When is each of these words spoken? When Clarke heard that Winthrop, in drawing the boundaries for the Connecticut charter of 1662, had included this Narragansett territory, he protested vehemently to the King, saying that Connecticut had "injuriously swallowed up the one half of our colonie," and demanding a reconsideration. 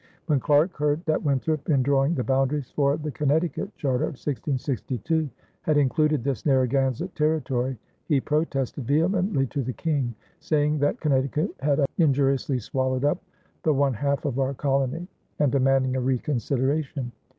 When 0.25 0.39
Clarke 0.39 0.75
heard 0.77 1.05
that 1.05 1.21
Winthrop, 1.21 1.69
in 1.69 1.83
drawing 1.83 2.15
the 2.15 2.23
boundaries 2.23 2.71
for 2.71 2.97
the 2.97 3.11
Connecticut 3.11 3.71
charter 3.75 4.05
of 4.05 4.13
1662, 4.17 5.29
had 5.61 5.77
included 5.77 6.23
this 6.23 6.43
Narragansett 6.43 7.13
territory, 7.13 7.77
he 8.05 8.19
protested 8.19 8.87
vehemently 8.87 9.45
to 9.45 9.61
the 9.61 9.73
King, 9.73 10.15
saying 10.39 10.79
that 10.79 10.99
Connecticut 10.99 11.51
had 11.59 11.85
"injuriously 11.99 12.57
swallowed 12.57 13.05
up 13.05 13.21
the 13.61 13.75
one 13.75 13.93
half 13.93 14.25
of 14.25 14.39
our 14.39 14.55
colonie," 14.55 15.07
and 15.37 15.51
demanding 15.51 15.95
a 15.95 16.01
reconsideration. 16.01 17.11